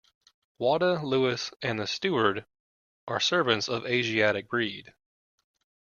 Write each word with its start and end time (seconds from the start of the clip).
Wada, 0.57 0.99
Louis, 1.05 1.51
and 1.61 1.77
the 1.79 1.85
steward 1.85 2.47
are 3.07 3.19
servants 3.19 3.69
of 3.69 3.85
Asiatic 3.85 4.49
breed. 4.49 4.95